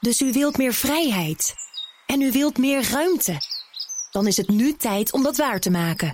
[0.00, 1.54] Dus u wilt meer vrijheid.
[2.06, 3.36] En u wilt meer ruimte.
[4.10, 6.12] Dan is het nu tijd om dat waar te maken.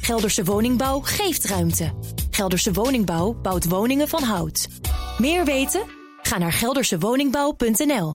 [0.00, 1.94] Gelderse Woningbouw geeft ruimte.
[2.30, 4.68] Gelderse Woningbouw bouwt woningen van hout.
[5.18, 5.82] Meer weten?
[6.22, 8.14] Ga naar geldersewoningbouw.nl.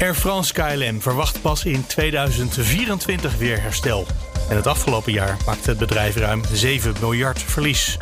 [0.00, 4.06] Air France KLM verwacht pas in 2024 weer herstel.
[4.48, 7.96] En het afgelopen jaar maakte het bedrijf ruim 7 miljard verlies.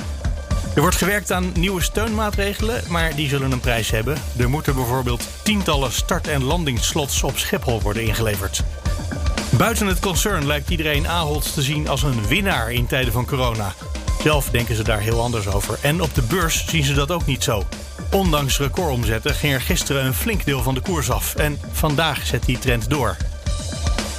[0.79, 4.17] Er wordt gewerkt aan nieuwe steunmaatregelen, maar die zullen een prijs hebben.
[4.37, 8.63] Er moeten bijvoorbeeld tientallen start- en landingsslots op Schiphol worden ingeleverd.
[9.51, 13.75] Buiten het concern lijkt iedereen Ahold te zien als een winnaar in tijden van corona.
[14.23, 15.79] Zelf denken ze daar heel anders over.
[15.83, 17.67] En op de beurs zien ze dat ook niet zo.
[18.11, 21.35] Ondanks recordomzetten ging er gisteren een flink deel van de koers af.
[21.35, 23.17] En vandaag zet die trend door.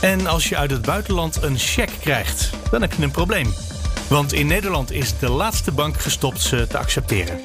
[0.02, 3.54] En als je uit het buitenland een cheque krijgt, dan heb je een probleem.
[4.10, 7.40] Want in Nederland is de laatste bank gestopt ze te accepteren.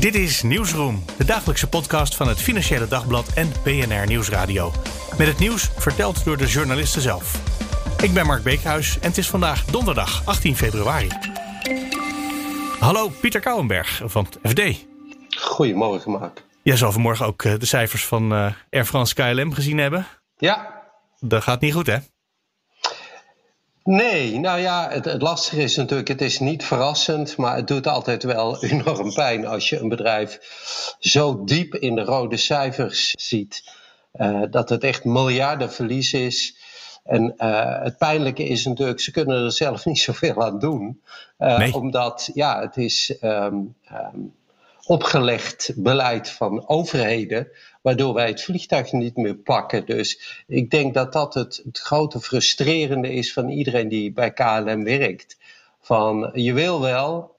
[0.00, 4.72] Dit is Nieuwsroom, de dagelijkse podcast van het Financiële Dagblad en BNR Nieuwsradio.
[5.18, 7.42] Met het nieuws verteld door de journalisten zelf.
[8.02, 11.08] Ik ben Mark Beekhuis en het is vandaag donderdag 18 februari.
[12.78, 14.86] Hallo, Pieter Kouwenberg van het FD.
[15.36, 16.44] Goedemorgen, Mark.
[16.62, 20.06] Jij zal vanmorgen ook eh, de cijfers van eh, Air France KLM gezien hebben.
[20.36, 20.82] Ja.
[21.18, 21.96] Dat gaat niet goed, hè?
[23.90, 27.86] Nee, nou ja, het, het, lastige is natuurlijk, het is niet verrassend, maar het doet
[27.86, 30.38] altijd wel enorm pijn als je een bedrijf
[30.98, 33.62] zo diep in de rode cijfers ziet.
[34.14, 36.56] Uh, dat het echt miljarden verlies is.
[37.04, 41.02] En uh, het pijnlijke is natuurlijk, ze kunnen er zelf niet zoveel aan doen.
[41.38, 41.74] Uh, nee.
[41.74, 44.34] Omdat, ja, het is um, um,
[44.86, 47.48] opgelegd beleid van overheden,
[47.80, 49.86] waardoor wij het vliegtuig niet meer pakken.
[49.86, 54.84] Dus ik denk dat dat het, het grote frustrerende is van iedereen die bij KLM
[54.84, 55.38] werkt.
[55.80, 57.36] Van je wil wel,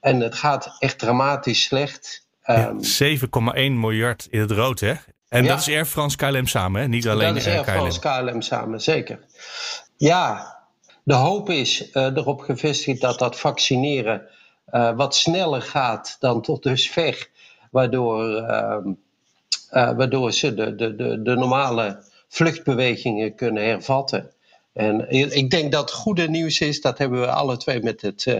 [0.00, 2.26] en het gaat echt dramatisch slecht.
[2.46, 4.94] Um, ja, 7,1 miljard in het rood, hè?
[5.28, 6.88] En ja, dat is Air France KLM samen, hè?
[6.88, 9.18] niet alleen dat is Air France KLM samen, zeker.
[9.96, 10.56] Ja,
[11.04, 14.28] de hoop is uh, erop gevestigd dat dat vaccineren
[14.72, 17.28] uh, wat sneller gaat dan tot dusver,
[17.70, 18.76] waardoor, uh,
[19.72, 24.30] waardoor ze de, de, de, de normale vluchtbewegingen kunnen hervatten.
[24.72, 28.26] En ik denk dat het goede nieuws is, dat hebben we alle twee met het,
[28.26, 28.38] uh,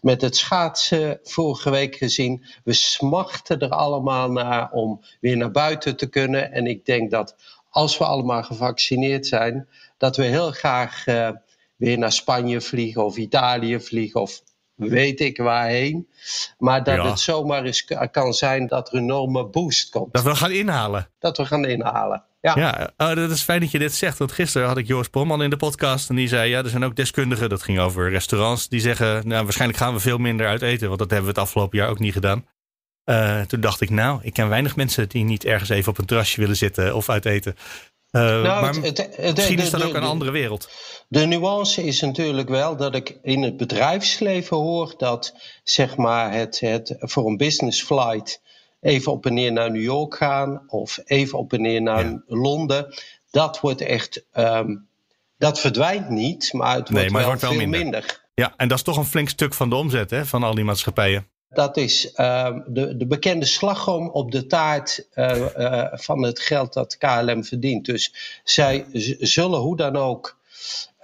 [0.00, 2.44] met het schaatsen vorige week gezien.
[2.64, 6.52] We smachten er allemaal naar om weer naar buiten te kunnen.
[6.52, 7.36] En ik denk dat
[7.70, 9.68] als we allemaal gevaccineerd zijn,
[9.98, 11.30] dat we heel graag uh,
[11.76, 14.42] weer naar Spanje vliegen of Italië vliegen of
[14.88, 16.08] weet ik waarheen.
[16.58, 17.08] Maar dat ja.
[17.08, 20.12] het zomaar eens kan zijn dat er een enorme boost komt.
[20.12, 21.08] Dat we gaan inhalen.
[21.18, 22.24] Dat we gaan inhalen.
[22.40, 24.18] Ja, ja oh, dat is fijn dat je dit zegt.
[24.18, 26.08] Want gisteren had ik Joris Polman in de podcast.
[26.08, 27.48] En die zei: Ja, er zijn ook deskundigen.
[27.48, 28.68] Dat ging over restaurants.
[28.68, 30.86] Die zeggen: Nou, waarschijnlijk gaan we veel minder uit eten.
[30.86, 32.46] Want dat hebben we het afgelopen jaar ook niet gedaan.
[33.04, 36.06] Uh, toen dacht ik: Nou, ik ken weinig mensen die niet ergens even op een
[36.06, 37.56] terrasje willen zitten of uit eten.
[38.10, 40.70] Uh, nou, maar het, het, het, misschien is dat ook een andere wereld.
[41.12, 45.34] De nuance is natuurlijk wel dat ik in het bedrijfsleven hoor dat
[45.64, 48.40] zeg maar het, het voor een business flight
[48.80, 52.22] even op en neer naar New York gaan of even op en neer naar ja.
[52.26, 52.94] Londen.
[53.30, 54.86] Dat wordt echt, um,
[55.38, 57.80] dat verdwijnt niet, maar het wordt, nee, maar wel, het wordt wel veel minder.
[57.80, 58.20] minder.
[58.34, 60.64] Ja, en dat is toch een flink stuk van de omzet hè, van al die
[60.64, 61.28] maatschappijen.
[61.48, 66.72] Dat is uh, de, de bekende slagroom op de taart uh, uh, van het geld
[66.72, 67.84] dat KLM verdient.
[67.84, 68.86] Dus zij
[69.18, 70.40] zullen hoe dan ook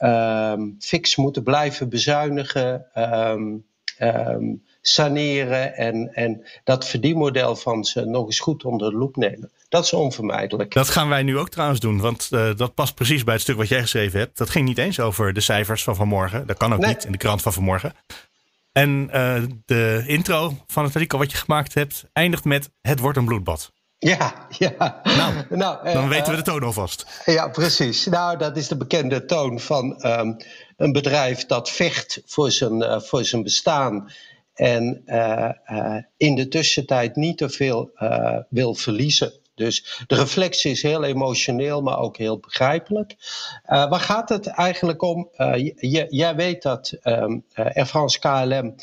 [0.00, 3.64] um, fix moeten blijven bezuinigen, um,
[4.00, 9.50] um, saneren en, en dat verdienmodel van ze nog eens goed onder de loep nemen.
[9.68, 10.72] Dat is onvermijdelijk.
[10.72, 13.56] Dat gaan wij nu ook trouwens doen, want uh, dat past precies bij het stuk
[13.56, 14.38] wat jij geschreven hebt.
[14.38, 16.46] Dat ging niet eens over de cijfers van vanmorgen.
[16.46, 16.88] Dat kan ook nee.
[16.88, 17.92] niet in de krant van vanmorgen.
[18.72, 23.18] En uh, de intro van het artikel wat je gemaakt hebt eindigt met het wordt
[23.18, 23.72] een bloedbad.
[23.98, 25.00] Ja, ja.
[25.02, 27.22] Nou, nou dan uh, weten we de toon alvast.
[27.24, 28.06] Ja, precies.
[28.06, 30.36] Nou, dat is de bekende toon van um,
[30.76, 34.12] een bedrijf dat vecht voor zijn, uh, voor zijn bestaan.
[34.54, 35.50] En uh,
[36.16, 37.90] in de tussentijd niet te veel
[38.48, 39.32] wil verliezen.
[39.54, 43.16] Dus de reflectie is heel emotioneel, maar ook heel begrijpelijk.
[43.66, 45.28] Waar gaat het eigenlijk om?
[46.08, 48.74] Jij weet dat um, Air France KLM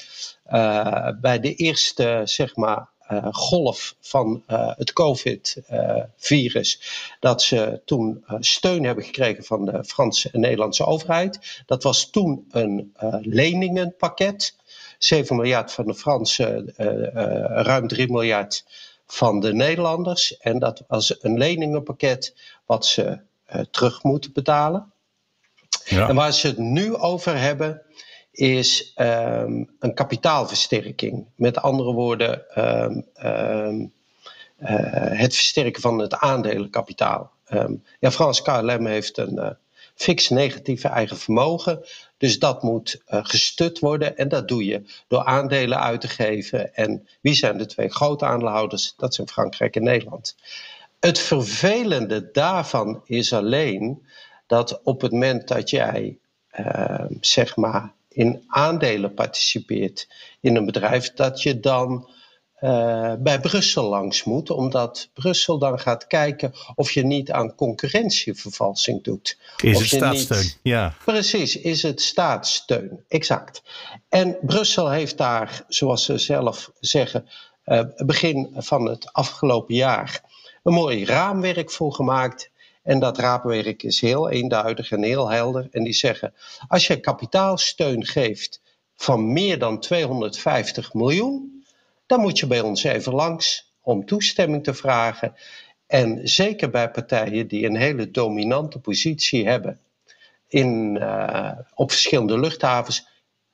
[1.22, 2.90] bij de eerste, zeg maar,
[3.32, 6.82] golf van uh, het COVID-virus,
[7.20, 11.64] dat ze toen uh, steun hebben gekregen van de Franse en Nederlandse overheid.
[11.66, 14.56] Dat was toen een leningenpakket.
[14.98, 16.74] 7 miljard van de Fransen,
[17.64, 18.66] ruim 3 miljard
[19.08, 20.38] van de Nederlanders.
[20.38, 22.36] En dat was een leningenpakket
[22.66, 23.20] wat ze
[23.72, 24.94] terug moeten betalen.
[25.86, 26.10] Ja.
[26.10, 27.82] En waar ze het nu over hebben,
[28.36, 31.26] is ehm, een kapitaalversterking.
[31.36, 33.86] Met andere woorden, ehm, ehm,
[34.58, 37.34] eh, het versterken van het aandelenkapitaal.
[38.00, 39.50] ja, Frans KLM heeft een uh,
[39.96, 41.86] fix negatieve eigen vermogen.
[42.18, 44.18] Dus dat moet uh, gestut worden.
[44.18, 46.76] En dat doe je door aandelen uit te geven.
[46.76, 48.94] En wie zijn de twee grote aandeelhouders?
[48.98, 50.36] Dat zijn Frankrijk en Nederland.
[51.00, 54.06] Het vervelende daarvan is alleen
[54.48, 56.18] dat op het moment dat jij,
[57.22, 60.08] zeg maar, in aandelen participeert
[60.42, 62.10] in een bedrijf, dat je dan
[62.62, 69.04] uh, bij Brussel langs moet, omdat Brussel dan gaat kijken of je niet aan concurrentievervalsing
[69.04, 69.38] doet.
[69.64, 70.52] Is het staatssteun?
[70.62, 70.96] ja.
[71.06, 73.62] Precies, is het staatssteun, exact.
[74.10, 77.30] En Brussel heeft daar, zoals ze zelf zeggen,
[77.66, 80.22] uh, begin van het afgelopen jaar
[80.64, 82.52] een mooi raamwerk voor gemaakt.
[82.86, 85.68] En dat raamwerk is heel eenduidig en heel helder.
[85.72, 86.34] En die zeggen:
[86.68, 88.62] als je kapitaalsteun geeft
[88.96, 91.66] van meer dan 250 miljoen,
[92.06, 95.34] dan moet je bij ons even langs om toestemming te vragen.
[95.88, 99.80] En zeker bij partijen die een hele dominante positie hebben
[100.48, 103.08] in, uh, op verschillende luchthavens,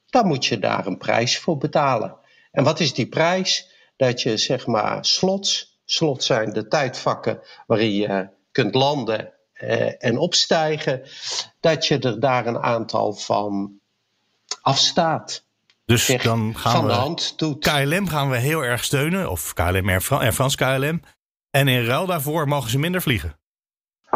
[0.10, 2.18] dan moet je daar een prijs voor betalen.
[2.52, 3.70] En wat is die prijs?
[3.96, 10.18] Dat je zeg maar slots, slots zijn de tijdvakken waarin je kunt landen eh, en
[10.18, 11.02] opstijgen,
[11.60, 13.80] dat je er daar een aantal van
[14.62, 15.44] afstaat.
[15.86, 17.60] Dus dan gaan van we de hand doet.
[17.60, 21.02] KLM gaan we heel erg steunen, of KLM Air, Frans KLM.
[21.52, 23.40] En in ruil daarvoor mogen ze minder vliegen.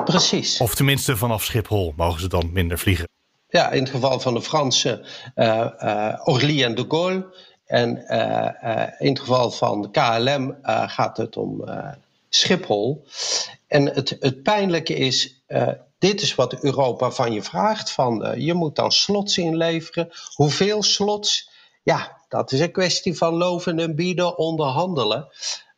[0.05, 0.59] Precies.
[0.59, 3.07] Of tenminste vanaf Schiphol mogen ze dan minder vliegen.
[3.47, 5.05] Ja, in het geval van de Franse
[5.35, 7.35] uh, uh, Orly en de Gaulle.
[7.65, 11.63] En uh, in het geval van KLM gaat het om
[12.35, 13.05] Schiphol.
[13.67, 15.67] En het, het pijnlijke is, uh,
[15.97, 17.91] dit is wat Europa van je vraagt.
[17.91, 20.09] Van, uh, je moet dan slots inleveren.
[20.33, 21.49] Hoeveel slots?
[21.83, 25.27] Ja, dat is een kwestie van loven en bieden, onderhandelen.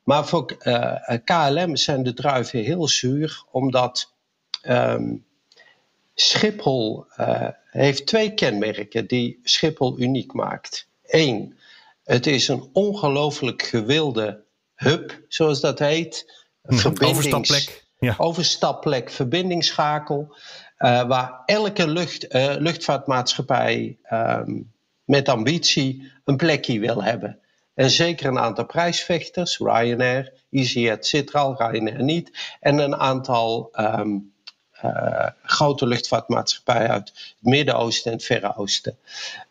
[0.03, 4.13] Maar voor eh, KLM zijn de druiven heel zuur, omdat
[4.63, 5.25] um,
[6.13, 7.05] Schiphol
[7.71, 10.87] heeft twee kenmerken die Schiphol uniek maakt.
[11.05, 11.57] Eén,
[12.03, 14.43] het is een ongelooflijk gewilde
[14.75, 17.85] hub, zoals dat heet Overstapplek.
[17.99, 18.15] Ja.
[18.17, 20.35] Overstapplek, verbindingsschakel.
[20.79, 24.71] Uh, waar elke lucht, uh, luchtvaartmaatschappij um,
[25.03, 27.39] met ambitie een plekje wil hebben.
[27.73, 32.55] En zeker een aantal prijsvechters, Ryanair, EasyJet zit er al, Ryanair niet.
[32.59, 34.33] En een aantal um,
[34.83, 38.97] uh, grote luchtvaartmaatschappijen uit het Midden-Oosten en het Verre Oosten.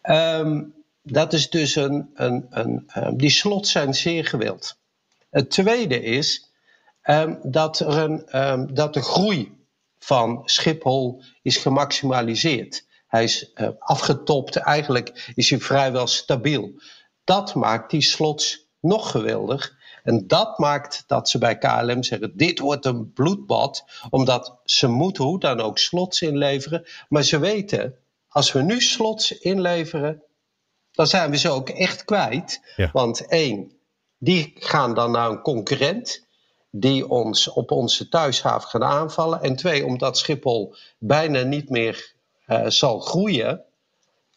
[0.02, 2.86] Um, dat is dus een, een, een,
[3.16, 4.76] die slots zijn zeer gewild.
[5.30, 6.45] Het tweede is,
[7.06, 9.56] um, dat, er een, um, dat de groei
[9.98, 12.86] van Schiphol is gemaximaliseerd.
[13.06, 16.80] Hij is uh, afgetopt, eigenlijk is hij vrijwel stabiel.
[17.24, 19.74] Dat maakt die slots nog geweldig.
[20.02, 25.24] En dat maakt dat ze bij KLM zeggen: dit wordt een bloedbad, omdat ze moeten
[25.24, 26.86] hoe dan ook slots inleveren.
[27.08, 27.94] Maar ze weten,
[28.28, 30.22] als we nu slots inleveren,
[30.92, 32.60] dan zijn we ze ook echt kwijt.
[32.76, 32.90] Ja.
[32.92, 33.72] Want één,
[34.18, 36.25] die gaan dan naar een concurrent
[36.70, 39.42] die ons op onze thuishaven gaan aanvallen.
[39.42, 42.14] En twee, omdat Schiphol bijna niet meer
[42.46, 43.62] uh, zal groeien,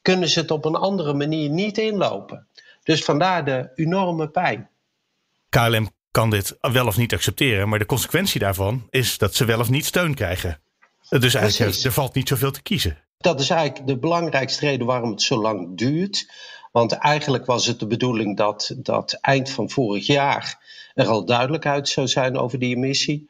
[0.02, 2.48] kunnen ze het op een andere manier niet inlopen.
[2.84, 4.70] Dus vandaar de enorme pijn.
[5.50, 9.60] KLM kan dit wel of niet accepteren, maar de consequentie daarvan is dat ze wel
[9.60, 10.62] of niet steun krijgen.
[11.10, 11.84] Dus eigenlijk, Precies.
[11.84, 12.98] er valt niet zoveel te kiezen.
[13.18, 16.32] Dat is eigenlijk de belangrijkste reden waarom het zo lang duurt.
[16.72, 21.88] Want eigenlijk was het de bedoeling dat, dat eind van vorig jaar er al duidelijkheid
[21.88, 23.30] zou zijn over die emissie.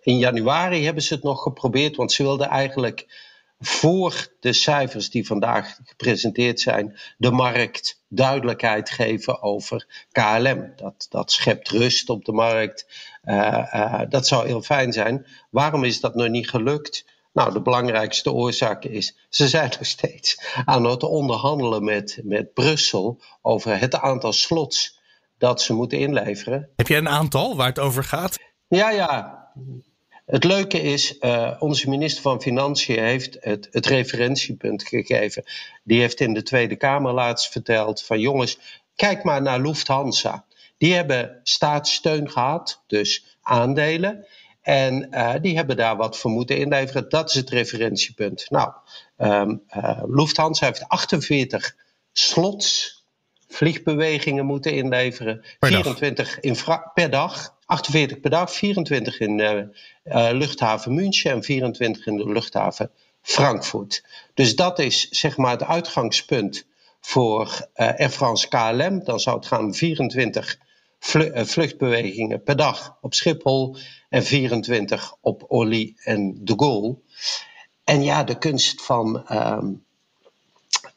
[0.00, 3.26] In januari hebben ze het nog geprobeerd, want ze wilden eigenlijk
[3.60, 10.72] voor de cijfers die vandaag gepresenteerd zijn, de markt duidelijkheid geven over KLM.
[10.76, 12.86] Dat, dat schept rust op de markt.
[13.24, 15.26] Uh, uh, dat zou heel fijn zijn.
[15.50, 17.04] Waarom is dat nog niet gelukt?
[17.32, 23.20] Nou, de belangrijkste oorzaak is, ze zijn nog steeds aan het onderhandelen met, met Brussel
[23.42, 25.00] over het aantal slots
[25.38, 26.68] dat ze moeten inleveren.
[26.76, 28.38] Heb jij een aantal waar het over gaat?
[28.68, 29.46] Ja, ja.
[30.26, 35.44] Het leuke is, uh, onze minister van Financiën heeft het, het referentiepunt gegeven.
[35.84, 38.58] Die heeft in de Tweede Kamer laatst verteld van jongens,
[38.94, 40.44] kijk maar naar Lufthansa.
[40.78, 44.26] Die hebben staatssteun gehad, dus aandelen.
[44.68, 47.08] En uh, die hebben daar wat voor moeten inleveren.
[47.08, 48.46] Dat is het referentiepunt.
[48.50, 48.72] Nou,
[49.16, 51.76] um, uh, Lufthansa heeft 48
[52.12, 52.96] slots
[53.48, 55.44] vliegbewegingen moeten inleveren.
[55.58, 56.40] Per 24 dag.
[56.40, 56.56] In
[56.94, 57.56] per dag.
[57.64, 59.52] 48 per dag, 24 in uh,
[60.04, 62.90] uh, luchthaven München en 24 in de luchthaven
[63.22, 64.04] Frankfurt.
[64.34, 66.66] Dus dat is zeg maar het uitgangspunt
[67.00, 69.04] voor Air France KLM.
[69.04, 70.58] Dan zou het gaan om 24
[70.98, 73.76] vluchtbewegingen per dag op Schiphol
[74.08, 76.98] en 24 op Orly en de Gaulle.
[77.84, 79.72] En ja, de kunst van ehm,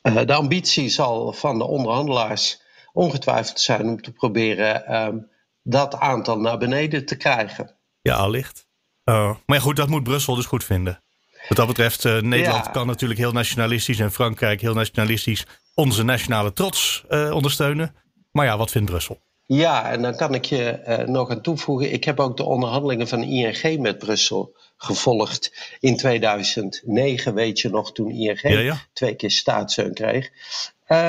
[0.02, 2.62] de ambitie zal van de onderhandelaars
[2.94, 5.18] ongetwijfeld zijn om te proberen ehm,
[5.64, 7.76] dat aantal naar beneden te krijgen.
[8.02, 8.68] Ja, allicht.
[9.06, 11.04] Uh, maar goed, dat moet Brussel dus goed vinden.
[11.48, 16.54] Wat dat betreft, uh, Nederland kan natuurlijk heel nationalistisch en Frankrijk heel nationalistisch onze nationale
[16.54, 17.96] trots ondersteunen.
[18.32, 19.20] Maar ja, wat vindt Brussel?
[19.46, 21.94] Ja, en dan kan ik je nog aan toevoegen.
[21.94, 27.34] Ik heb ook de onderhandelingen van ING met Brussel gevolgd in 2009.
[27.34, 30.30] Weet je nog, toen ING twee keer staatssteun kreeg.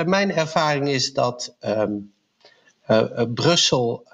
[0.07, 2.13] mijn ervaring is dat um,
[3.35, 4.07] Brussel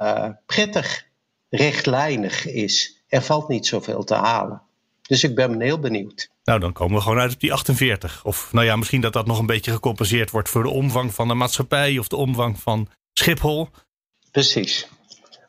[0.47, 1.07] prettig
[1.49, 3.03] rechtlijnig is.
[3.09, 4.63] Er valt niet zoveel te halen.
[5.03, 6.31] Dus ik ben heel benieuwd.
[6.45, 8.25] Nou, dan komen we gewoon uit op die 48.
[8.25, 11.29] Of nou ja, misschien dat dat nog een beetje gecompenseerd wordt voor de omvang van
[11.29, 13.69] de maatschappij of de omvang van Schiphol.
[14.39, 14.89] Precies.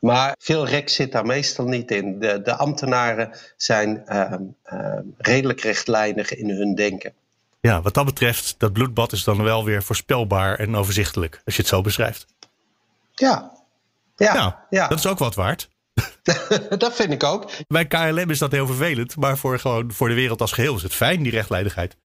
[0.00, 2.18] Maar veel rek zit daar meestal niet in.
[2.18, 4.32] De, de ambtenaren zijn uh,
[4.72, 7.12] uh, redelijk rechtlijnig in hun denken.
[7.60, 11.60] Ja, wat dat betreft, dat bloedbad is dan wel weer voorspelbaar en overzichtelijk, als je
[11.60, 12.26] het zo beschrijft.
[13.14, 13.52] Ja,
[14.16, 14.88] ja, nou, ja.
[14.88, 15.68] dat is ook wat waard.
[16.78, 17.50] dat vind ik ook.
[17.66, 20.82] Bij KLM is dat heel vervelend, maar voor, gewoon, voor de wereld als geheel is
[20.82, 21.96] het fijn, die rechtlijnigheid.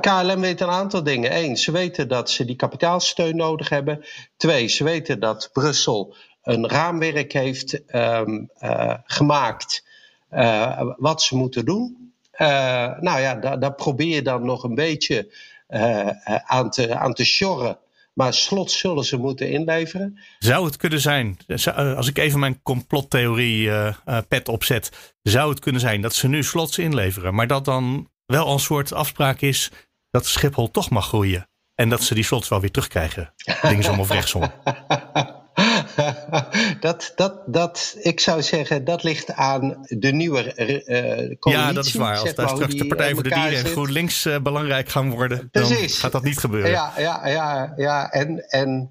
[0.00, 1.36] KLM weet een aantal dingen.
[1.36, 4.04] Eén, ze weten dat ze die kapitaalsteun nodig hebben.
[4.36, 9.86] Twee, ze weten dat Brussel een raamwerk heeft um, uh, gemaakt
[10.32, 12.12] uh, wat ze moeten doen.
[12.32, 12.48] Uh,
[12.98, 15.34] nou ja, daar, probeer je dan nog een beetje
[16.44, 17.78] aan, te, aan te sjorren
[18.12, 20.18] maar slot zullen ze moeten inleveren.
[20.38, 23.70] Zou het kunnen zijn, eh, als ik even mijn complottheorie
[24.28, 28.52] pet opzet, zou het kunnen zijn dat ze nu slots inleveren, maar dat dan wel
[28.52, 29.70] een soort afspraak is
[30.10, 31.48] dat Schiphol toch mag groeien.
[31.74, 34.42] En dat ze die slots wel weer terugkrijgen, linksom of rechtsom.
[36.80, 41.66] dat, dat, dat, ik zou zeggen, dat ligt aan de nieuwe uh, coalitie.
[41.66, 42.18] Ja, dat is waar.
[42.18, 45.90] Als daar straks de Partij voor de Dieren en GroenLinks uh, belangrijk gaan worden, Precies.
[45.90, 46.70] dan gaat dat niet gebeuren.
[46.70, 48.10] Ja, ja, ja, ja.
[48.10, 48.90] En, en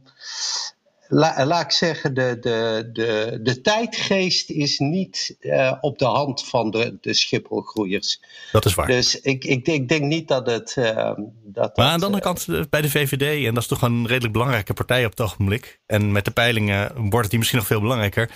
[1.14, 6.46] la, laat ik zeggen, de, de, de, de tijdgeest is niet uh, op de hand
[6.46, 8.20] van de, de Schipholgroeiers.
[8.52, 8.88] Dat is waar.
[8.88, 10.76] Dus ik, ik, ik denk niet dat het.
[10.80, 11.12] Uh,
[11.44, 14.34] dat maar aan de andere kant, bij de VVD, en dat is toch een redelijk
[14.34, 15.80] belangrijke partij op het ogenblik.
[15.86, 18.30] En met de peilingen wordt het die misschien nog veel belangrijker.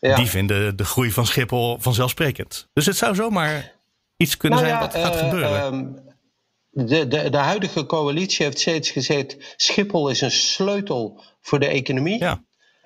[0.00, 0.16] Ja.
[0.16, 2.68] Die vinden de groei van Schiphol vanzelfsprekend.
[2.72, 3.72] Dus het zou zomaar
[4.16, 5.98] iets kunnen nou zijn ja, wat gaat uh, gebeuren.
[6.74, 12.18] De, de, de huidige coalitie heeft steeds gezegd: Schiphol is een sleutel voor de economie.
[12.18, 12.42] Ja.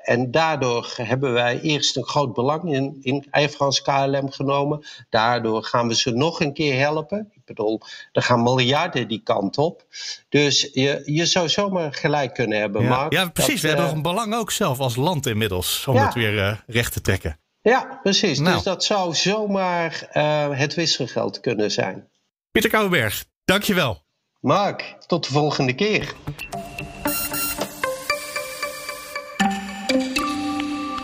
[0.08, 4.86] En daardoor hebben wij eerst een groot belang in, in Air France KLM genomen.
[5.08, 7.30] Daardoor gaan we ze nog een keer helpen.
[7.32, 7.80] Ik bedoel,
[8.12, 9.84] er gaan miljarden die kant op.
[10.28, 12.82] Dus je, je zou zomaar gelijk kunnen hebben.
[12.82, 13.60] Ja, Mark, ja precies.
[13.60, 15.86] Dat, we uh, hebben nog een belang ook zelf als land inmiddels.
[15.86, 16.04] Om ja.
[16.04, 17.38] het weer uh, recht te trekken.
[17.62, 18.38] Ja, precies.
[18.38, 18.54] Nou.
[18.54, 22.08] Dus dat zou zomaar uh, het wisselgeld kunnen zijn.
[22.50, 24.02] Pieter Kouwenberg, dankjewel.
[24.40, 26.14] Mark, tot de volgende keer.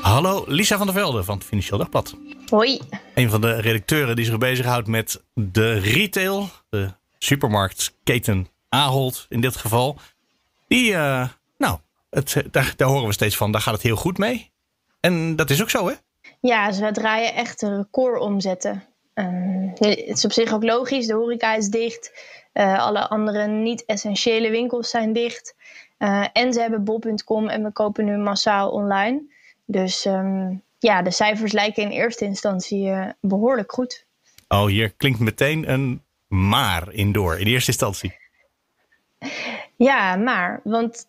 [0.01, 2.17] Hallo, Lisa van der Velde van het Financieel Dagblad.
[2.49, 2.81] Hoi.
[3.15, 9.57] Een van de redacteuren die zich bezighoudt met de retail, de supermarktketen Ahold in dit
[9.57, 9.99] geval.
[10.69, 11.79] Die, uh, nou,
[12.11, 14.53] het, daar, daar horen we steeds van, daar gaat het heel goed mee.
[15.01, 15.95] En dat is ook zo, hè?
[16.41, 18.94] Ja, ze draaien echt recordomzetten.
[19.14, 22.12] Um, het is op zich ook logisch, de horeca is dicht.
[22.54, 25.54] Uh, alle andere niet-essentiële winkels zijn dicht.
[25.99, 29.23] Uh, en ze hebben bol.com en we kopen nu massaal online.
[29.64, 34.04] Dus um, ja, de cijfers lijken in eerste instantie uh, behoorlijk goed.
[34.49, 38.16] Oh, hier klinkt meteen een maar in door, in eerste instantie.
[39.76, 40.61] Ja, maar.
[40.64, 41.06] Want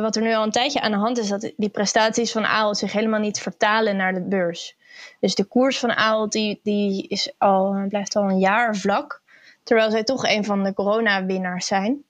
[0.00, 2.78] wat er nu al een tijdje aan de hand is, dat die prestaties van Ahold
[2.78, 4.76] zich helemaal niet vertalen naar de beurs.
[5.20, 9.22] Dus de koers van Ahold die, die is al, blijft al een jaar vlak.
[9.62, 12.04] Terwijl zij toch een van de corona-winnaars zijn.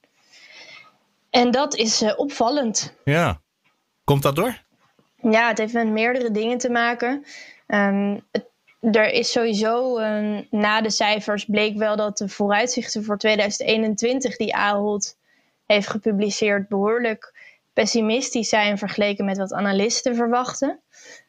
[1.31, 2.95] En dat is uh, opvallend.
[3.05, 3.41] Ja.
[4.05, 4.63] Komt dat door?
[5.23, 7.25] Ja, het heeft met meerdere dingen te maken.
[7.67, 8.49] Um, het,
[8.81, 14.55] er is sowieso um, na de cijfers bleek wel dat de vooruitzichten voor 2021 die
[14.55, 15.17] Ahold
[15.67, 17.35] heeft gepubliceerd behoorlijk
[17.73, 20.81] pessimistisch zijn vergeleken met wat analisten verwachten.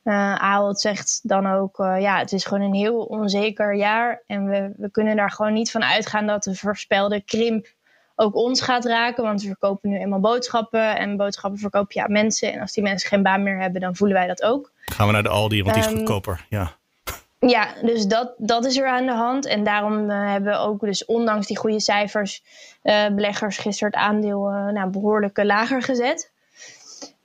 [0.04, 4.46] Uh, Ahold zegt dan ook, uh, ja, het is gewoon een heel onzeker jaar en
[4.46, 7.68] we, we kunnen daar gewoon niet van uitgaan dat de voorspelde krimp
[8.22, 9.24] ook ons gaat raken.
[9.24, 10.98] Want we verkopen nu eenmaal boodschappen.
[10.98, 12.54] En boodschappen verkoop je aan mensen.
[12.54, 14.72] En als die mensen geen baan meer hebben, dan voelen wij dat ook.
[14.86, 16.46] Gaan we naar de Aldi, want die is um, goedkoper.
[16.50, 16.80] Ja.
[17.48, 19.46] Ja, dus dat, dat is er aan de hand.
[19.46, 22.44] En daarom hebben we ook, dus ondanks die goede cijfers,
[23.12, 26.32] beleggers gisteren het aandeel nou, behoorlijk lager gezet.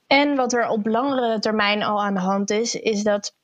[0.07, 3.35] En wat er op langere termijn al aan de hand is, is dat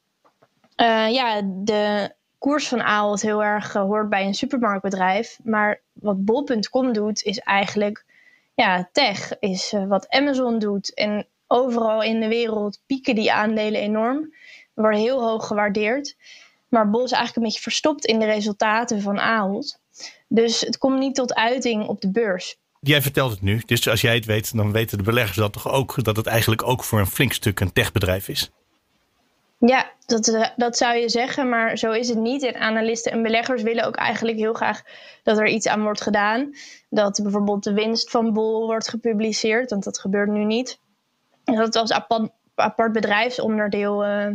[1.10, 5.38] ja, de koers van Ahold heel erg hoort bij een supermarktbedrijf.
[5.44, 8.04] Maar wat bol.com doet, is eigenlijk
[8.54, 10.94] ja, tech, is wat Amazon doet.
[10.94, 14.34] En overal in de wereld pieken die aandelen enorm.
[14.74, 16.16] Worden heel hoog gewaardeerd.
[16.72, 19.78] Maar Bol is eigenlijk een beetje verstopt in de resultaten van Ahold.
[20.28, 22.56] Dus het komt niet tot uiting op de beurs.
[22.80, 25.68] Jij vertelt het nu, dus als jij het weet, dan weten de beleggers dat toch
[25.68, 28.50] ook dat het eigenlijk ook voor een flink stuk een techbedrijf is.
[29.58, 32.42] Ja, dat, eh, dat zou je zeggen, maar zo is het niet.
[32.42, 34.82] En analisten en beleggers willen ook eigenlijk heel graag
[35.22, 36.54] dat er iets aan wordt gedaan.
[36.90, 40.78] Dat bijvoorbeeld de winst van Bol wordt gepubliceerd, want dat gebeurt nu niet.
[41.44, 41.90] Dat het als
[42.54, 44.26] apart, bedrijfsonderdeel uh,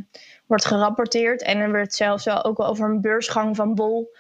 [0.45, 1.43] wordt gerapporteerd.
[1.43, 4.12] En er werd zelfs wel ook wel over een beursgang van Bol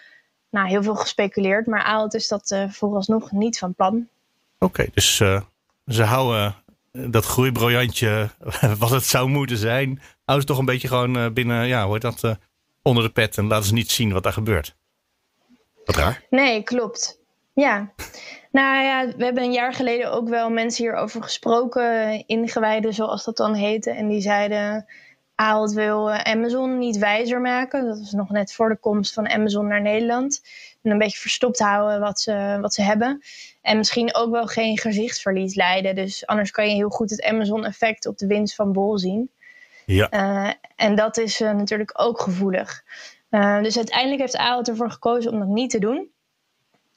[0.49, 1.67] nou, heel veel gespeculeerd.
[1.67, 4.07] Maar Aalt is dat uh, vooralsnog niet van plan.
[4.59, 5.41] Oké, dus uh,
[5.85, 6.55] ze houden
[6.91, 8.29] dat groeibriljantje,
[8.79, 12.37] wat het zou moeten zijn, houden ze toch een beetje gewoon binnen, ja, heet dat,
[12.81, 14.75] onder de pet en laten ze niet zien wat daar gebeurt.
[15.85, 16.23] Wat raar.
[16.29, 17.19] Nee, klopt.
[17.53, 17.93] Ja.
[18.57, 23.37] Nou ja, we hebben een jaar geleden ook wel mensen hierover gesproken, ingewijden zoals dat
[23.37, 23.91] dan heette.
[23.91, 24.85] En die zeiden,
[25.35, 27.85] Ahold wil Amazon niet wijzer maken.
[27.85, 30.41] Dat was nog net voor de komst van Amazon naar Nederland.
[30.83, 33.21] En een beetje verstopt houden wat ze, wat ze hebben.
[33.61, 35.95] En misschien ook wel geen gezichtsverlies leiden.
[35.95, 39.31] Dus anders kan je heel goed het Amazon-effect op de winst van Bol zien.
[39.85, 40.13] Ja.
[40.13, 42.83] Uh, en dat is uh, natuurlijk ook gevoelig.
[43.31, 46.15] Uh, dus uiteindelijk heeft Ahold ervoor gekozen om dat niet te doen.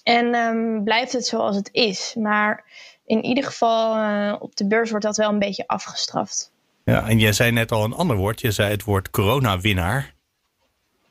[0.03, 2.15] En um, blijft het zoals het is.
[2.19, 2.65] Maar
[3.05, 6.53] in ieder geval op de beurs wordt dat wel een beetje afgestraft.
[6.85, 8.41] Ja, en jij zei net al een ander woord.
[8.41, 10.15] Je zei het woord coronawinnaar.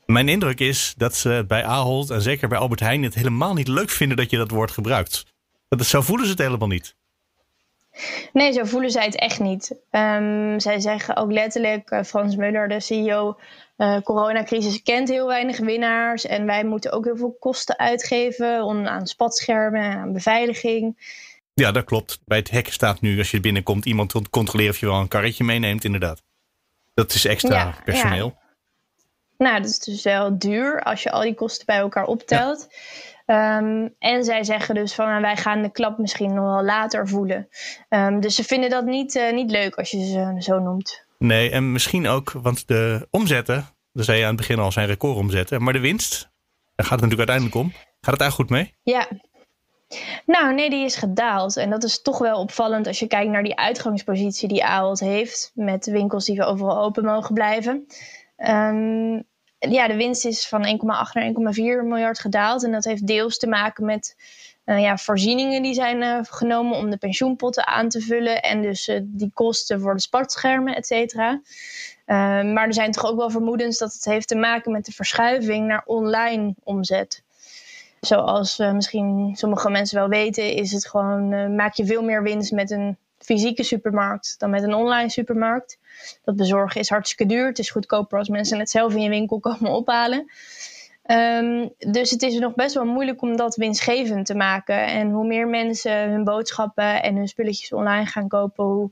[0.06, 3.68] Mijn indruk is dat ze bij Ahold en zeker bij Albert Heijn het helemaal niet
[3.68, 5.26] leuk vinden dat je dat woord gebruikt.
[5.68, 6.94] Dat, zo voelen ze het helemaal niet.
[8.32, 9.70] Nee, zo voelen zij het echt niet.
[9.90, 13.38] Um, zij zeggen ook letterlijk, uh, Frans Muller, de CEO,
[13.76, 16.26] uh, coronacrisis kent heel weinig winnaars.
[16.26, 20.96] En wij moeten ook heel veel kosten uitgeven om, aan spatschermen en aan beveiliging.
[21.54, 22.20] Ja, dat klopt.
[22.24, 25.08] Bij het hek staat nu, als je binnenkomt, iemand te controleren of je wel een
[25.08, 26.22] karretje meeneemt, inderdaad.
[26.94, 28.26] Dat is extra ja, personeel.
[28.26, 28.48] Ja.
[29.38, 32.66] Nou, dat is dus wel duur als je al die kosten bij elkaar optelt.
[32.70, 32.76] Ja.
[33.30, 37.08] Um, en zij zeggen dus van nou, wij gaan de klap misschien nog wel later
[37.08, 37.48] voelen.
[37.88, 41.04] Um, dus ze vinden dat niet, uh, niet leuk als je ze zo noemt.
[41.18, 44.86] Nee, en misschien ook, want de omzetten, daar zei je aan het begin al, zijn
[44.86, 45.62] recordomzetten.
[45.62, 46.30] Maar de winst,
[46.74, 47.72] daar gaat het natuurlijk uiteindelijk om.
[48.00, 48.74] Gaat het eigenlijk goed mee?
[48.82, 49.08] Ja,
[50.26, 51.56] nou, nee, die is gedaald.
[51.56, 55.50] En dat is toch wel opvallend als je kijkt naar die uitgangspositie die Ahold heeft.
[55.54, 57.86] Met winkels die overal open mogen blijven.
[58.36, 59.24] Um,
[59.68, 62.64] ja, de winst is van 1,8 naar 1,4 miljard gedaald.
[62.64, 64.16] En dat heeft deels te maken met
[64.64, 68.42] uh, ja, voorzieningen die zijn uh, genomen om de pensioenpotten aan te vullen.
[68.42, 71.40] En dus uh, die kosten voor de sportschermen, et cetera.
[72.06, 75.66] maar er zijn toch ook wel vermoedens dat het heeft te maken met de verschuiving
[75.66, 77.22] naar online omzet.
[78.00, 82.70] Zoals misschien sommige mensen wel weten, is het gewoon, maak je veel meer winst met
[82.70, 85.78] een fysieke supermarkt dan met een online supermarkt.
[86.24, 87.46] Dat bezorgen is hartstikke duur.
[87.46, 90.30] Het is goedkoper als mensen het zelf in je winkel komen ophalen.
[91.06, 94.86] Um, dus het is nog best wel moeilijk om dat winstgevend te maken.
[94.86, 98.90] En hoe meer mensen hun boodschappen en hun spulletjes online gaan kopen, hoe,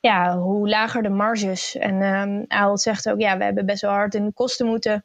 [0.00, 1.76] ja, hoe lager de marges.
[1.76, 5.04] En um, Ahold zegt ook, ja, we hebben best wel hard in de kosten moeten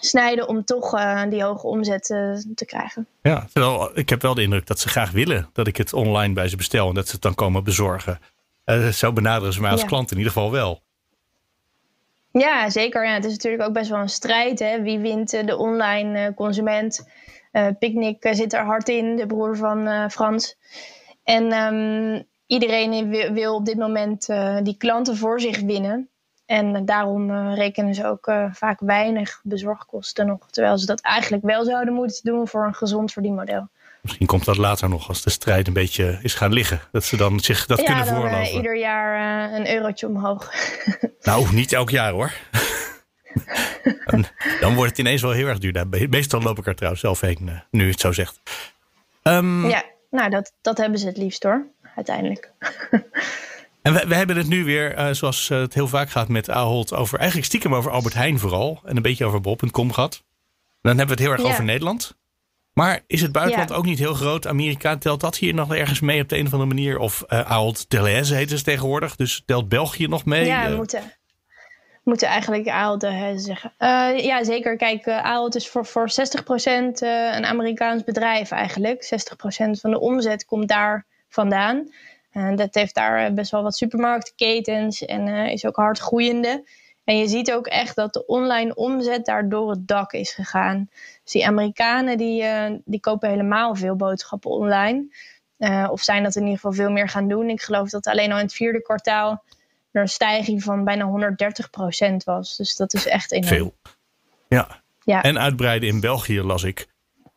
[0.00, 3.06] snijden om toch uh, die hoge omzet uh, te krijgen.
[3.22, 6.34] Ja, terwijl ik heb wel de indruk dat ze graag willen dat ik het online
[6.34, 8.18] bij ze bestel en dat ze het dan komen bezorgen.
[8.66, 9.86] Uh, zo benaderen ze mij als ja.
[9.86, 10.82] klant in ieder geval wel.
[12.30, 13.04] Ja, zeker.
[13.04, 14.58] Ja, het is natuurlijk ook best wel een strijd.
[14.58, 14.82] Hè?
[14.82, 17.06] Wie wint de online consument?
[17.78, 20.56] Picnic zit er hard in, de broer van Frans.
[21.24, 24.26] En um, iedereen wil, wil, op dit moment
[24.62, 26.11] die klanten voor zich winnen.
[26.52, 30.50] En daarom uh, rekenen ze ook uh, vaak weinig bezorgkosten nog.
[30.50, 33.68] Terwijl ze dat eigenlijk wel zouden moeten doen voor een gezond verdienmodel.
[34.00, 36.80] Misschien komt dat later nog als de strijd een beetje is gaan liggen.
[36.90, 38.40] Dat ze dan zich dat ja, kunnen dan, voorlopen.
[38.42, 40.52] Uh, ieder jaar een eurotje omhoog.
[41.22, 42.32] nou, niet elk jaar hoor.
[44.06, 44.24] dan,
[44.60, 45.86] dan, wordt het ineens wel heel erg duur.
[46.08, 48.40] Meestal loop ik er trouwens zelf heen, nu het zo zegt.
[49.22, 52.50] Um, ja, nou dat, dat hebben ze het liefst hoor, uiteindelijk.
[53.82, 56.94] En we, we, hebben het nu weer, uh, zoals het heel vaak gaat met Ahold,
[56.94, 58.80] over eigenlijk stiekem over Albert Heijn vooral.
[58.84, 60.24] En een beetje over Bol.com gehad.
[60.80, 61.48] Dan hebben we het heel erg ja.
[61.48, 62.20] over Nederland.
[62.72, 63.74] Maar is het buitenland ja.
[63.74, 64.46] ook niet heel groot?
[64.46, 66.98] Amerika, telt dat hier nog ergens mee op de een of andere manier?
[66.98, 69.16] Of uh, Ahold Delhaize heet het tegenwoordig.
[69.16, 70.44] Dus telt België nog mee?
[70.44, 71.02] Ja, we, moeten,
[72.04, 73.72] moeten eigenlijk Ahold zeggen.
[74.16, 74.76] ja, zeker.
[74.76, 76.14] Kijk, Ahold is voor, voor 60%
[77.00, 79.04] een Amerikaans bedrijf eigenlijk.
[79.04, 81.90] 60% van de omzet komt daar vandaan.
[82.32, 86.68] En dat heeft daar best wel wat supermarktketens en is ook hard groeiende.
[87.04, 90.88] En je ziet ook echt dat de online omzet daar door het dak is gegaan.
[91.22, 92.44] Dus die Amerikanen die,
[92.84, 95.06] die kopen helemaal veel boodschappen online.
[95.62, 97.48] Uh, of zijn dat in ieder geval veel meer gaan doen.
[97.48, 99.44] Ik geloof dat alleen al in het vierde kwartaal
[99.90, 101.34] er een stijging van bijna
[102.12, 102.56] 130% was.
[102.56, 103.48] Dus dat is echt enorm.
[103.48, 103.74] Veel.
[104.48, 104.82] Ja.
[105.04, 105.22] ja.
[105.22, 106.86] En uitbreiden in België las ik.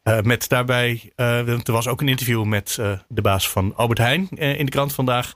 [0.08, 2.76] Uh, met daarbij, er was ook een interview met
[3.08, 5.34] de baas van Albert Heijn in de krant vandaag.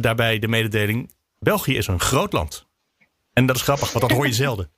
[0.00, 2.66] daarbij de mededeling: België is een groot land.
[3.32, 4.70] En dat is grappig, want dat hoor je zelden.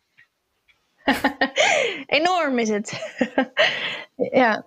[2.07, 3.17] Enorm is het.
[4.41, 4.65] ja.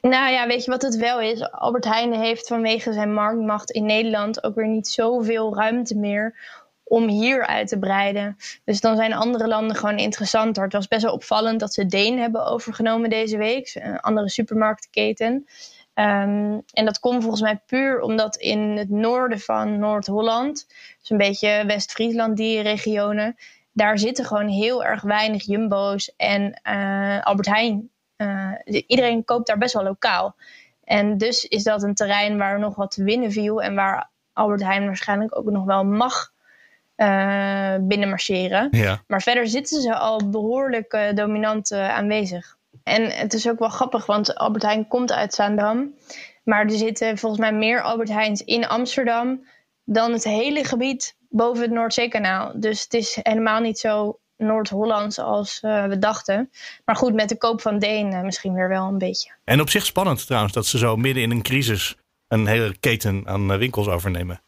[0.00, 1.50] Nou ja, weet je wat het wel is?
[1.50, 6.34] Albert Heijn heeft vanwege zijn marktmacht in Nederland ook weer niet zoveel ruimte meer
[6.88, 8.36] om hier uit te breiden.
[8.64, 10.62] Dus dan zijn andere landen gewoon interessanter.
[10.62, 15.46] Het was best wel opvallend dat ze Deen hebben overgenomen deze week, een andere supermarktketen.
[15.94, 20.66] Um, en dat komt volgens mij puur omdat in het noorden van Noord-Holland,
[21.00, 23.36] dus een beetje West-Friesland, die regionen,
[23.72, 27.90] daar zitten gewoon heel erg weinig jumbo's en uh, Albert Heijn.
[28.16, 30.36] Uh, iedereen koopt daar best wel lokaal.
[30.84, 34.62] En dus is dat een terrein waar nog wat te winnen viel en waar Albert
[34.62, 36.32] Heijn waarschijnlijk ook nog wel mag
[36.98, 38.68] uh, binnenmarcheren.
[38.70, 39.02] Ja.
[39.06, 42.56] Maar verder zitten ze al behoorlijk dominant aanwezig.
[42.82, 45.94] En het is ook wel grappig, want Albert Heijn komt uit Zaandam.
[46.44, 49.44] Maar er zitten volgens mij meer Albert Heijns in Amsterdam
[49.84, 52.52] dan het hele gebied boven het Noordzeekanaal.
[52.54, 56.50] Dus het is helemaal niet zo Noord-Hollands als uh, we dachten.
[56.84, 59.30] Maar goed, met de koop van Deen uh, misschien weer wel een beetje.
[59.44, 61.96] En op zich spannend trouwens dat ze zo midden in een crisis
[62.28, 64.40] een hele keten aan uh, winkels overnemen.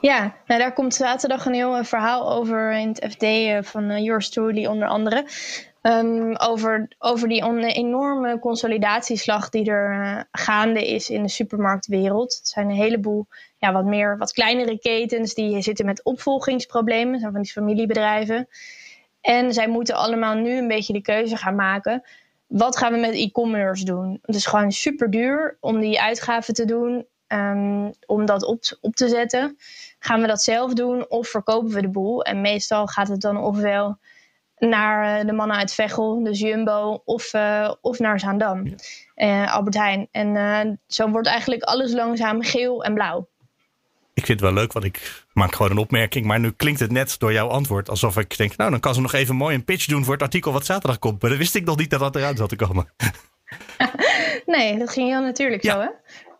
[0.00, 3.26] Ja, nou, daar komt zaterdag een heel verhaal over in het FD
[3.68, 5.26] van Yours Truly onder andere.
[5.82, 12.34] Um, over, over die enorme consolidatieslag die er gaande is in de supermarktwereld.
[12.34, 13.26] Het zijn een heleboel
[13.58, 18.48] ja, wat meer, wat kleinere ketens die zitten met opvolgingsproblemen, zijn van die familiebedrijven.
[19.20, 22.02] En zij moeten allemaal nu een beetje de keuze gaan maken.
[22.46, 24.18] Wat gaan we met e-commerce doen?
[24.22, 28.94] Het is gewoon super duur om die uitgaven te doen, um, om dat op, op
[28.94, 29.56] te zetten.
[29.98, 32.24] Gaan we dat zelf doen of verkopen we de boel?
[32.24, 33.98] En meestal gaat het dan ofwel
[34.58, 39.44] naar eh, de mannen uit Veghel, dus Jumbo, of, uh, of naar Zaandam, ja.
[39.44, 40.08] uh, Albert Heijn.
[40.10, 43.28] En uh, zo wordt eigenlijk alles langzaam geel en blauw.
[44.14, 46.26] Ik vind het wel leuk, want ik maak gewoon een opmerking.
[46.26, 48.56] Maar nu klinkt het net door jouw antwoord alsof ik denk...
[48.56, 50.98] nou, dan kan ze nog even mooi een pitch doen voor het artikel wat zaterdag
[50.98, 51.20] komt.
[51.22, 52.92] Maar dat wist ik nog niet dat dat eruit zat te komen.
[54.46, 55.88] nee, dat ging heel natuurlijk zo, hè?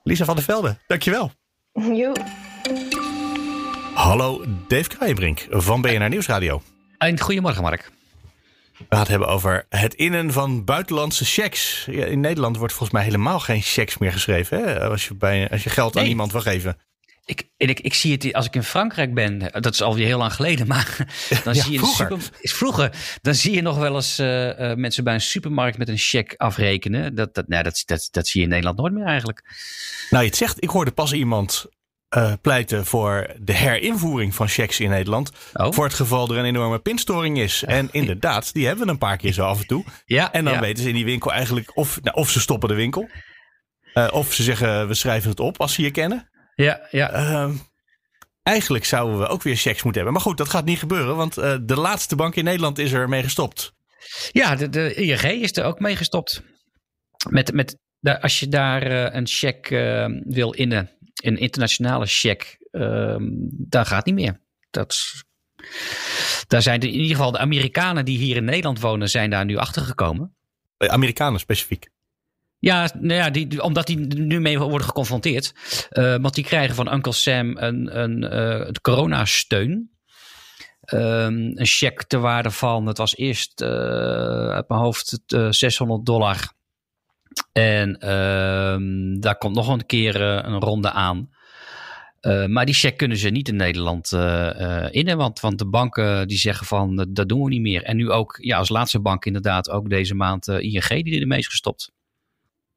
[0.02, 1.30] Lisa van der Velde, dankjewel.
[1.72, 2.12] Jo.
[3.94, 6.62] Hallo, Dave Kraaienbrink van BNR Nieuwsradio.
[7.18, 7.90] Goedemorgen, Mark.
[8.78, 11.86] We gaan het hebben over het innen van buitenlandse checks.
[11.90, 14.58] Ja, in Nederland wordt volgens mij helemaal geen checks meer geschreven.
[14.58, 14.88] Hè?
[14.88, 16.78] Als, je bij, als je geld aan iemand wil geven.
[17.24, 19.38] Ik, ik, ik zie het als ik in Frankrijk ben.
[19.38, 20.66] Dat is alweer heel lang geleden.
[20.66, 20.96] Maar
[21.44, 22.06] dan zie je vroeger.
[22.06, 23.18] Super, vroeger.
[23.20, 26.38] Dan zie je nog wel eens uh, uh, mensen bij een supermarkt met een cheque
[26.38, 27.14] afrekenen.
[27.14, 29.42] Dat, dat, nou, dat, dat, dat zie je in Nederland nooit meer eigenlijk.
[30.10, 30.62] Nou, je het zegt.
[30.62, 31.66] Ik hoorde pas iemand
[32.16, 35.30] uh, pleiten voor de herinvoering van checks in Nederland.
[35.52, 35.72] Oh.
[35.72, 37.64] Voor het geval er een enorme pinstoring is.
[37.66, 39.84] En inderdaad, die hebben we een paar keer zo af en toe.
[40.04, 40.60] Ja, en dan ja.
[40.60, 43.08] weten ze in die winkel eigenlijk of, nou, of ze stoppen de winkel.
[43.94, 46.30] Uh, of ze zeggen we schrijven het op als ze je kennen.
[46.54, 47.12] Ja, ja.
[47.14, 47.54] Uh,
[48.42, 50.12] eigenlijk zouden we ook weer checks moeten hebben.
[50.12, 53.08] Maar goed, dat gaat niet gebeuren, want uh, de laatste bank in Nederland is er
[53.08, 53.72] mee gestopt.
[54.30, 56.42] Ja, de, de ING is er ook mee gestopt.
[57.28, 57.78] Met, met,
[58.20, 63.16] als je daar een cheque wil innen een internationale check, uh,
[63.48, 64.40] dat gaat niet meer.
[64.70, 64.96] Dat,
[66.46, 69.44] daar zijn de, in ieder geval de Amerikanen die hier in Nederland wonen, zijn daar
[69.44, 70.34] nu achter gekomen.
[70.78, 71.91] Amerikanen specifiek?
[72.62, 75.52] Ja, nou ja die, omdat die nu mee worden geconfronteerd.
[75.92, 79.90] Uh, want die krijgen van Uncle Sam een, een uh, coronasteun.
[80.92, 83.68] Um, een cheque ter waarde van, het was eerst uh,
[84.48, 85.18] uit mijn hoofd
[85.50, 86.52] 600 dollar.
[87.52, 91.30] En uh, daar komt nog een keer een ronde aan.
[92.46, 94.12] Maar die check kunnen ze niet in Nederland
[94.90, 95.16] innen.
[95.16, 97.82] Want, want de banken die zeggen van dat doen we niet meer.
[97.82, 101.46] En nu ook ja, als laatste bank inderdaad ook deze maand ING die ermee is
[101.46, 101.92] gestopt.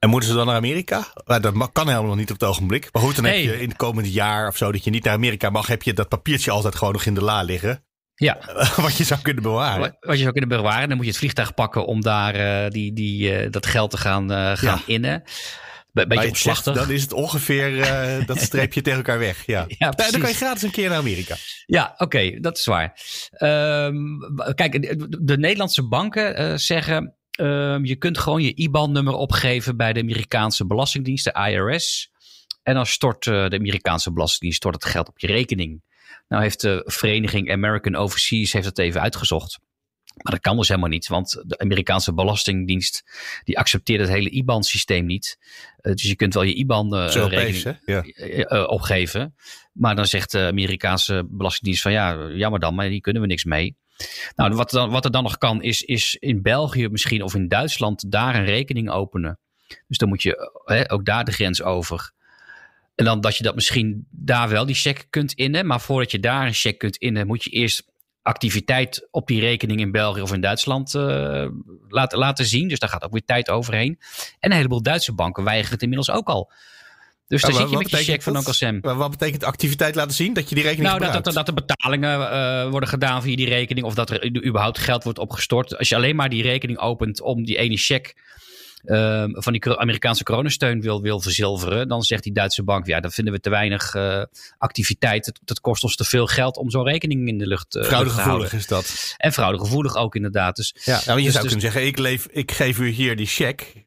[0.05, 1.05] En moeten ze dan naar Amerika?
[1.25, 2.89] Nou, dat kan helemaal nog niet op het ogenblik.
[2.91, 5.13] Maar goed, dan heb je in het komende jaar of zo dat je niet naar
[5.13, 7.83] Amerika mag, heb je dat papiertje altijd gewoon nog in de la liggen.
[8.15, 8.37] Ja.
[8.75, 9.97] Wat je zou kunnen bewaren.
[9.99, 10.87] Wat je zou kunnen bewaren.
[10.87, 13.97] Dan moet je het vliegtuig pakken om daar uh, die, die, uh, dat geld te
[13.97, 14.93] gaan, uh, gaan ja.
[14.93, 15.23] innen.
[15.93, 16.75] Een beetje opslachtig.
[16.75, 17.85] Dan is het ongeveer
[18.25, 19.45] dat streepje tegen elkaar weg.
[19.45, 19.65] Ja.
[19.67, 21.35] ja dan kan je gratis een keer naar Amerika.
[21.65, 22.99] Ja, oké, dat is waar.
[23.39, 24.19] Um,
[24.55, 27.15] kijk, de, de, Nederlandse banken zeggen...
[27.41, 32.11] Um, je kunt gewoon je IBAN-nummer opgeven bij de Amerikaanse Belastingdienst, de IRS.
[32.63, 35.81] En dan stort uh, de Amerikaanse Belastingdienst stort het geld op je rekening.
[36.27, 39.59] Nou heeft de vereniging American Overseas heeft het even uitgezocht.
[40.21, 43.03] Maar dat kan dus helemaal niet, want de Amerikaanse Belastingdienst
[43.43, 45.37] die accepteert het hele IBAN-systeem niet.
[45.81, 48.03] Uh, dus je kunt wel je IBAN-rekening uh, ja.
[48.51, 49.35] uh, opgeven.
[49.71, 53.43] Maar dan zegt de Amerikaanse Belastingdienst van ja, jammer dan, maar die kunnen we niks
[53.43, 53.75] mee.
[54.35, 57.47] Nou, wat, dan, wat er dan nog kan, is, is in België misschien of in
[57.47, 59.39] Duitsland daar een rekening openen.
[59.87, 62.11] Dus dan moet je ook daar de grens over.
[62.95, 65.65] En dan dat je dat misschien daar wel die check kunt innen.
[65.65, 69.79] Maar voordat je daar een check kunt innen, moet je eerst activiteit op die rekening
[69.79, 71.47] in België of in Duitsland uh,
[71.87, 72.67] laten, laten zien.
[72.67, 73.99] Dus daar gaat ook weer tijd overheen.
[74.39, 76.51] En een heleboel Duitse banken weigeren het inmiddels ook al.
[77.27, 78.81] Dus daar zit je met je check van Uncle Sam.
[78.81, 80.33] Wat betekent activiteit laten zien?
[80.33, 83.49] Dat je die rekening nou, dat, dat, dat, de betalingen uh, worden gedaan via die
[83.49, 83.85] rekening.
[83.85, 85.77] Of dat er überhaupt geld wordt opgestort.
[85.77, 88.15] Als je alleen maar die rekening opent om die ene check
[88.85, 93.11] uh, van die Amerikaanse coronasteun wil, wil verzilveren, dan zegt die Duitse bank, ja, dan
[93.11, 94.23] vinden we te weinig uh,
[94.57, 95.39] activiteit.
[95.43, 98.67] Dat, kost ons te veel geld om zo'n rekening in de lucht uh, fraudegevoelig is
[98.67, 99.15] dat.
[99.17, 100.55] En fraudegevoelig ook inderdaad.
[100.55, 103.15] Dus, ja, nou, je dus, zou dus, kunnen zeggen, ik, leef, ik geef u hier
[103.15, 103.84] die cheque.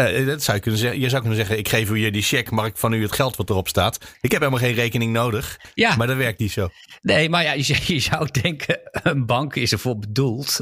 [0.00, 1.00] Uh, dat zou je, kunnen zeggen.
[1.00, 3.12] je zou kunnen zeggen, ik geef u hier die cheque, maar ik van u het
[3.12, 4.16] geld wat erop staat.
[4.20, 5.60] Ik heb helemaal geen rekening nodig.
[5.74, 5.96] Ja.
[5.96, 6.68] Maar dat werkt niet zo.
[7.02, 10.58] Nee, maar ja, je, je zou denken, een bank is ervoor bedoeld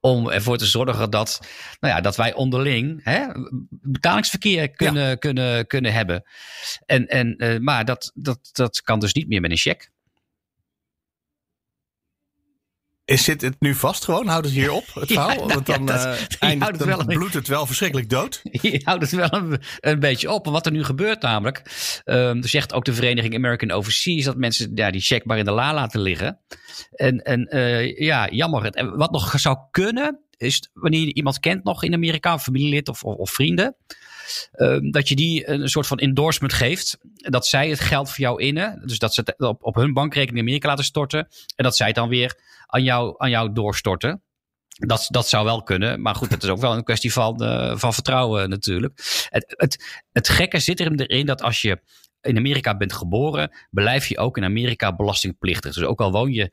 [0.00, 1.40] om ervoor te zorgen dat,
[1.80, 3.26] nou ja, dat wij onderling hè,
[3.82, 6.24] betalingsverkeer kunnen, kunnen, kunnen hebben.
[6.86, 9.88] En, en, uh, maar dat, dat, dat kan dus niet meer met een cheque.
[13.04, 14.26] Is zit het nu vast gewoon?
[14.26, 15.30] Houdt het hier op, het verhaal?
[15.30, 18.40] Ja, nou, Want dan, ja, dat, uh, eindigt, dan wel bloedt het wel verschrikkelijk dood.
[18.62, 20.46] Je houdt het wel een, een beetje op.
[20.46, 21.62] Wat er nu gebeurt namelijk,
[22.04, 24.24] um, zegt ook de vereniging American Overseas...
[24.24, 26.40] dat mensen ja, die check maar in de la laten liggen.
[26.90, 28.66] En, en uh, ja, jammer.
[28.66, 32.32] En wat nog zou kunnen, is wanneer je iemand kent nog in Amerika...
[32.32, 33.76] een familielid of, of, of vrienden...
[34.56, 36.98] Um, dat je die een soort van endorsement geeft.
[37.14, 38.82] Dat zij het geld voor jou innen.
[38.86, 41.28] Dus dat ze het op, op hun bankrekening in Amerika laten storten.
[41.56, 42.36] En dat zij het dan weer
[42.74, 44.22] aan jou, aan jou doorstorten.
[44.68, 46.02] Dat, dat zou wel kunnen.
[46.02, 49.00] Maar goed, het is ook wel een kwestie van, uh, van vertrouwen natuurlijk.
[49.28, 51.80] Het, het, het gekke zit erin dat als je
[52.20, 55.74] in Amerika bent geboren, blijf je ook in Amerika belastingplichtig.
[55.74, 56.50] Dus ook al woon je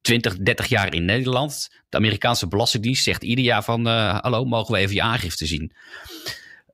[0.00, 4.74] 20, 30 jaar in Nederland, de Amerikaanse Belastingdienst zegt ieder jaar van uh, hallo, mogen
[4.74, 5.72] we even je aangifte zien.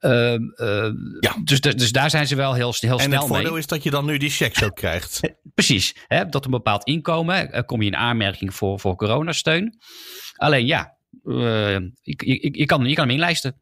[0.01, 0.39] Uh, uh,
[1.21, 1.37] ja.
[1.45, 3.07] dus, dus daar zijn ze wel heel, heel snel mee.
[3.07, 5.21] En het voordeel is dat je dan nu die checks ook krijgt.
[5.55, 5.95] Precies.
[6.07, 9.79] Hè, tot een bepaald inkomen uh, kom je in aanmerking voor, voor coronasteun.
[10.37, 11.77] Alleen ja, uh,
[12.67, 13.61] kan, je kan hem inlijsten.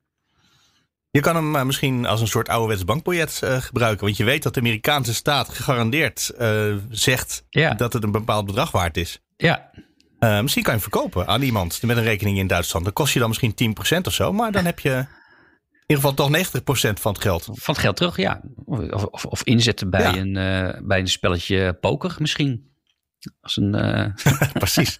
[1.10, 4.04] Je kan hem misschien als een soort ouderwets bankbiljet uh, gebruiken.
[4.04, 7.74] Want je weet dat de Amerikaanse staat gegarandeerd uh, zegt ja.
[7.74, 9.20] dat het een bepaald bedrag waard is.
[9.36, 9.70] Ja.
[10.18, 12.84] Misschien kan je hem verkopen aan iemand met een rekening in Duitsland.
[12.84, 14.32] Dan kost je dan misschien 10% of zo.
[14.32, 15.06] Maar dan heb je
[15.86, 17.44] in ieder geval toch 90% van het geld.
[17.44, 18.40] Van het geld terug, ja.
[18.64, 20.16] Of, of, of inzetten bij, ja.
[20.16, 22.72] een, uh, bij een spelletje poker misschien.
[23.40, 24.06] Als een, uh...
[24.52, 24.96] Precies.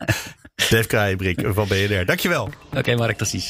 [0.55, 2.05] Dave Kraaienbrik van BNR.
[2.05, 2.45] Dankjewel.
[2.45, 3.49] Oké, okay, Mark, precies.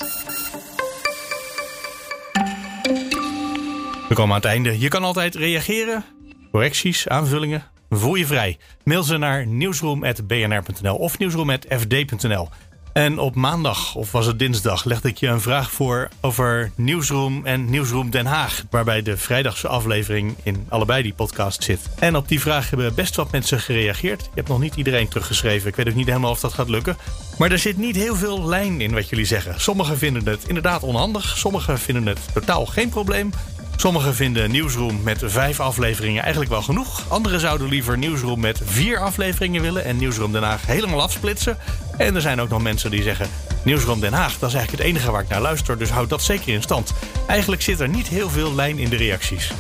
[4.09, 4.79] We komen aan het einde.
[4.79, 6.05] Je kan altijd reageren.
[6.51, 7.63] Correcties, aanvullingen.
[7.89, 8.59] Voel je vrij.
[8.85, 12.49] Mail ze naar nieuwsroom.bnr.nl of nieuwsroom.fd.nl.
[12.95, 17.47] En op maandag, of was het dinsdag, legde ik je een vraag voor over Nieuwsroom
[17.47, 18.65] en Nieuwsroom Den Haag.
[18.71, 21.81] Waarbij de vrijdagse aflevering in allebei die podcast zit.
[21.99, 24.23] En op die vraag hebben best wat mensen gereageerd.
[24.23, 25.69] Je hebt nog niet iedereen teruggeschreven.
[25.69, 26.97] Ik weet ook niet helemaal of dat gaat lukken.
[27.39, 29.61] Maar er zit niet heel veel lijn in wat jullie zeggen.
[29.61, 31.37] Sommigen vinden het inderdaad onhandig.
[31.37, 33.31] Sommigen vinden het totaal geen probleem.
[33.77, 37.05] Sommigen vinden Nieuwsroom met vijf afleveringen eigenlijk wel genoeg.
[37.09, 41.59] Anderen zouden liever Nieuwsroom met vier afleveringen willen en Nieuwsroom Den Haag helemaal afsplitsen.
[41.97, 43.29] En er zijn ook nog mensen die zeggen:
[43.63, 46.23] Nieuwsroom Den Haag, dat is eigenlijk het enige waar ik naar luister, dus houd dat
[46.23, 46.93] zeker in stand.
[47.27, 49.51] Eigenlijk zit er niet heel veel lijn in de reacties.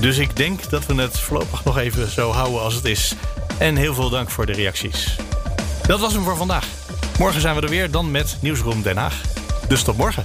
[0.00, 3.14] Dus ik denk dat we het voorlopig nog even zo houden als het is.
[3.58, 5.16] En heel veel dank voor de reacties.
[5.86, 6.66] Dat was hem voor vandaag.
[7.18, 9.20] Morgen zijn we er weer, dan met Nieuwsroom Den Haag.
[9.68, 10.24] Dus tot morgen.